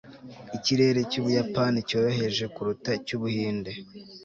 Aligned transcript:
ikirere 0.57 0.99
cy'ubuyapani 1.09 1.77
cyoroheje 1.89 2.45
kuruta 2.55 2.89
icy'ubuhinde 2.99 3.71